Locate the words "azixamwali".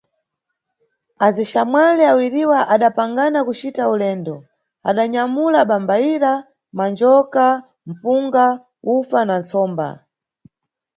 1.25-2.03